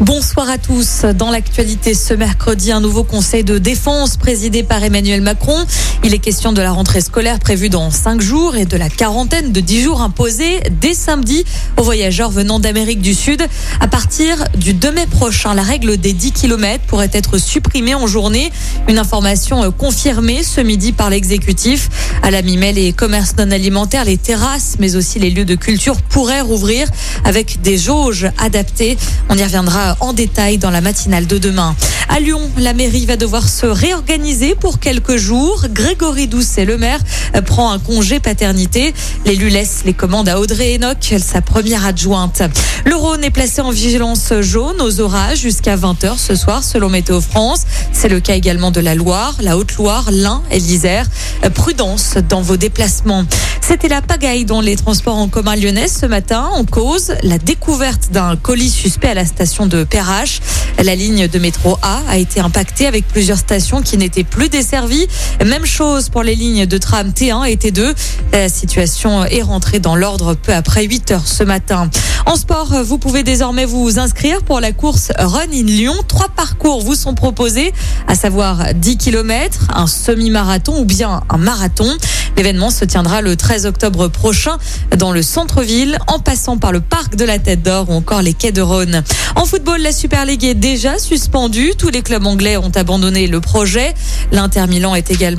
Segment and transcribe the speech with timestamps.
[0.00, 1.04] Bonsoir à tous.
[1.14, 5.66] Dans l'actualité ce mercredi, un nouveau conseil de défense présidé par Emmanuel Macron.
[6.04, 9.52] Il est question de la rentrée scolaire prévue dans cinq jours et de la quarantaine
[9.52, 11.44] de dix jours imposée dès samedi
[11.76, 13.42] aux voyageurs venant d'Amérique du Sud.
[13.78, 18.06] À partir du 2 mai prochain, la règle des 10 km pourrait être supprimée en
[18.06, 18.50] journée.
[18.88, 21.90] Une information confirmée ce midi par l'exécutif.
[22.22, 26.00] À la mi-mai, les commerces non alimentaires, les terrasses, mais aussi les lieux de culture
[26.00, 26.88] pourraient rouvrir
[27.24, 28.96] avec des jauges adaptées.
[29.28, 31.74] On y reviendra en détail dans la matinale de demain.
[32.08, 35.66] À Lyon, la mairie va devoir se réorganiser pour quelques jours.
[35.70, 36.98] Grégory Doucet, le maire,
[37.46, 38.92] prend un congé paternité.
[39.24, 42.42] L'élu laisse les commandes à Audrey Enoch, sa première adjointe.
[42.84, 47.20] Le Rhône est placé en vigilance jaune aux orages jusqu'à 20h ce soir selon Météo
[47.20, 47.62] France.
[47.92, 51.06] C'est le cas également de la Loire, la Haute-Loire, l'Ain et l'Isère.
[51.54, 53.24] Prudence dans vos déplacements.
[53.70, 58.10] C'était la pagaille dans les transports en commun lyonnais ce matin en cause la découverte
[58.10, 60.40] d'un colis suspect à la station de Perrache.
[60.82, 65.06] La ligne de métro A a été impactée avec plusieurs stations qui n'étaient plus desservies.
[65.46, 67.94] Même chose pour les lignes de tram T1 et T2.
[68.32, 71.88] La situation est rentrée dans l'ordre peu après 8 heures ce matin.
[72.26, 75.94] En sport, vous pouvez désormais vous inscrire pour la course Run in Lyon.
[76.08, 77.72] Trois parcours vous sont proposés,
[78.08, 81.88] à savoir 10 km, un semi-marathon ou bien un marathon.
[82.40, 84.56] L'événement se tiendra le 13 octobre prochain
[84.96, 88.32] dans le centre-ville, en passant par le parc de la Tête d'Or ou encore les
[88.32, 89.02] quais de Rhône.
[89.36, 91.74] En football, la Super League est déjà suspendue.
[91.76, 93.92] Tous les clubs anglais ont abandonné le projet.
[94.32, 94.94] L'Inter Milan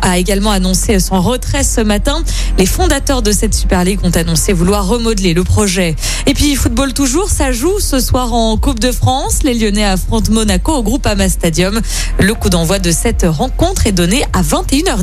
[0.00, 2.22] a également annoncé son retrait ce matin.
[2.56, 5.96] Les fondateurs de cette Super League ont annoncé vouloir remodeler le projet.
[6.26, 9.42] Et puis, football toujours, ça joue ce soir en Coupe de France.
[9.42, 11.78] Les Lyonnais affrontent Monaco au groupe Ama Stadium.
[12.18, 15.02] Le coup d'envoi de cette rencontre est donné à 21h.